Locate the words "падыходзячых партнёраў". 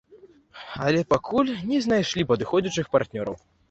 2.35-3.43